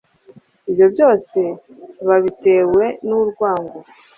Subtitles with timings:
[0.69, 1.39] ibyo byose
[2.07, 3.77] babitewe n'urwango